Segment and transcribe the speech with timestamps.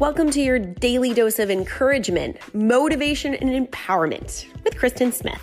[0.00, 5.42] Welcome to your daily dose of encouragement, motivation, and empowerment with Kristen Smith.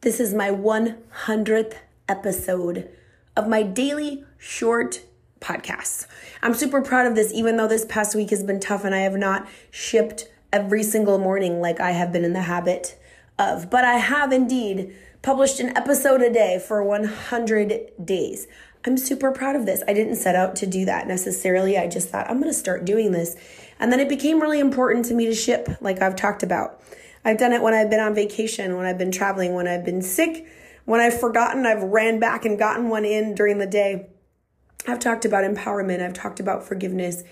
[0.00, 1.74] This is my 100th
[2.08, 2.88] episode
[3.36, 5.02] of my daily short
[5.38, 6.06] podcasts.
[6.42, 9.00] I'm super proud of this, even though this past week has been tough and I
[9.00, 12.98] have not shipped every single morning like I have been in the habit
[13.38, 13.68] of.
[13.68, 18.46] But I have indeed published an episode a day for 100 days.
[18.86, 19.82] I'm super proud of this.
[19.86, 21.76] I didn't set out to do that necessarily.
[21.76, 23.36] I just thought I'm going to start doing this.
[23.78, 26.80] And then it became really important to me to ship, like I've talked about.
[27.24, 30.00] I've done it when I've been on vacation, when I've been traveling, when I've been
[30.00, 30.46] sick,
[30.86, 34.08] when I've forgotten, I've ran back and gotten one in during the day.
[34.88, 37.22] I've talked about empowerment, I've talked about forgiveness,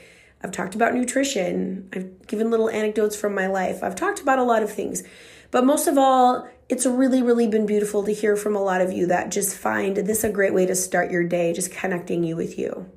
[0.43, 4.43] I've talked about nutrition, I've given little anecdotes from my life, I've talked about a
[4.43, 5.02] lot of things.
[5.51, 8.93] But most of all, it's really, really been beautiful to hear from a lot of
[8.93, 12.37] you that just find this a great way to start your day, just connecting you
[12.37, 12.91] with you.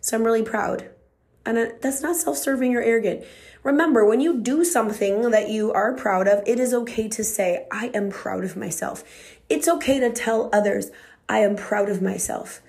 [0.00, 0.88] So I'm really proud.
[1.44, 3.24] And uh, that's not self serving or arrogant.
[3.62, 7.66] Remember, when you do something that you are proud of, it is okay to say,
[7.70, 9.04] I am proud of myself.
[9.50, 10.90] It's okay to tell others,
[11.28, 12.62] I am proud of myself.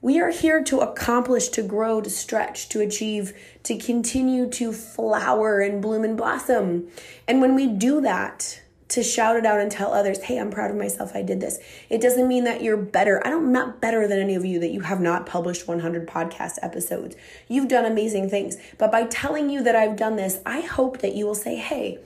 [0.00, 5.60] We are here to accomplish, to grow, to stretch, to achieve, to continue to flower
[5.60, 6.88] and bloom and blossom.
[7.26, 10.70] And when we do that, to shout it out and tell others, hey, I'm proud
[10.70, 11.58] of myself, I did this.
[11.90, 13.24] It doesn't mean that you're better.
[13.26, 16.08] I don't, I'm not better than any of you that you have not published 100
[16.08, 17.14] podcast episodes.
[17.48, 18.56] You've done amazing things.
[18.78, 21.98] But by telling you that I've done this, I hope that you will say, hey,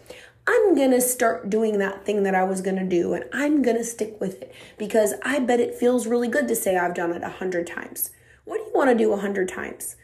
[0.44, 4.20] I'm gonna start doing that thing that I was gonna do and I'm gonna stick
[4.20, 7.28] with it because I bet it feels really good to say I've done it a
[7.28, 8.10] hundred times.
[8.44, 9.94] What do you wanna do a hundred times?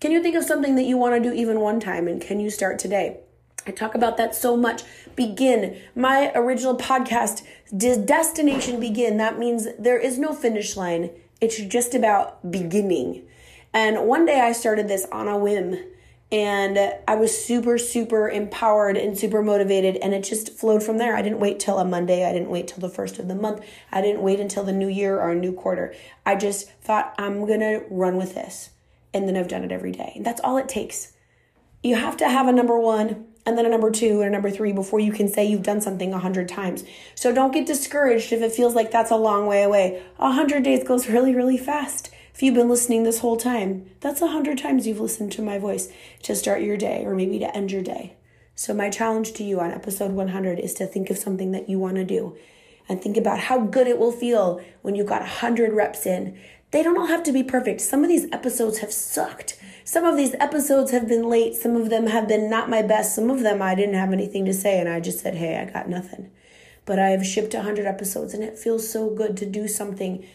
[0.00, 2.50] Can you think of something that you wanna do even one time and can you
[2.50, 3.20] start today?
[3.66, 4.82] I talk about that so much.
[5.16, 5.80] Begin.
[5.94, 7.42] My original podcast,
[7.76, 11.10] Destination Begin, that means there is no finish line.
[11.40, 13.26] It's just about beginning.
[13.72, 15.76] And one day I started this on a whim
[16.32, 21.14] and I was super, super empowered and super motivated, and it just flowed from there.
[21.14, 23.64] I didn't wait till a Monday, I didn't wait till the first of the month,
[23.92, 25.94] I didn't wait until the new year or a new quarter.
[26.26, 28.70] I just thought, I'm gonna run with this.
[29.12, 30.12] And then I've done it every day.
[30.16, 31.12] And that's all it takes.
[31.84, 34.50] You have to have a number one and then a number two and a number
[34.50, 36.84] three before you can say you've done something a hundred times.
[37.14, 40.02] So don't get discouraged if it feels like that's a long way away.
[40.18, 42.10] A hundred days goes really, really fast.
[42.34, 45.58] If you've been listening this whole time, that's a hundred times you've listened to my
[45.58, 45.88] voice
[46.22, 48.16] to start your day or maybe to end your day.
[48.56, 51.78] So my challenge to you on episode 100 is to think of something that you
[51.78, 52.36] want to do
[52.88, 56.38] and think about how good it will feel when you've got 100 reps in.
[56.70, 57.80] They don't all have to be perfect.
[57.80, 59.56] Some of these episodes have sucked.
[59.86, 61.54] Some of these episodes have been late.
[61.54, 63.14] Some of them have been not my best.
[63.14, 65.70] Some of them I didn't have anything to say and I just said, hey, I
[65.70, 66.30] got nothing.
[66.86, 70.26] But I have shipped 100 episodes and it feels so good to do something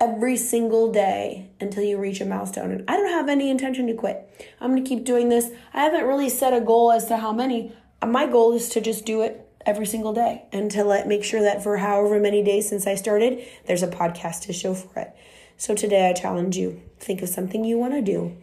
[0.00, 2.70] every single day until you reach a milestone.
[2.70, 4.26] And I don't have any intention to quit.
[4.58, 5.50] I'm going to keep doing this.
[5.74, 7.74] I haven't really set a goal as to how many.
[8.02, 11.42] My goal is to just do it every single day and to let make sure
[11.42, 15.14] that for however many days since I started, there's a podcast to show for it.
[15.58, 16.80] So today I challenge you.
[16.98, 18.34] Think of something you want to do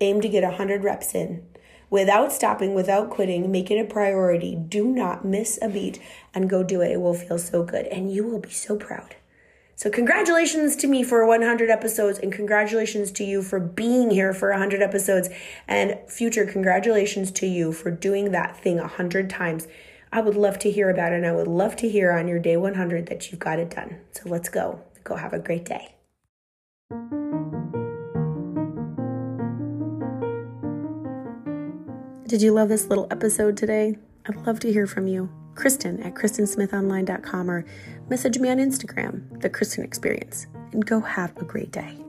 [0.00, 1.46] Aim to get 100 reps in.
[1.88, 4.56] Without stopping, without quitting, make it a priority.
[4.56, 6.00] Do not miss a beat
[6.34, 6.90] and go do it.
[6.90, 9.14] It will feel so good and you will be so proud.
[9.78, 14.48] So, congratulations to me for 100 episodes, and congratulations to you for being here for
[14.48, 15.28] 100 episodes,
[15.68, 19.68] and future congratulations to you for doing that thing 100 times.
[20.10, 22.38] I would love to hear about it, and I would love to hear on your
[22.38, 23.98] day 100 that you've got it done.
[24.12, 24.80] So, let's go.
[25.04, 25.95] Go have a great day.
[32.26, 33.96] Did you love this little episode today?
[34.26, 35.30] I'd love to hear from you.
[35.54, 37.64] Kristen at KristenSmithOnline.com or
[38.08, 42.05] message me on Instagram, The Kristen Experience, and go have a great day.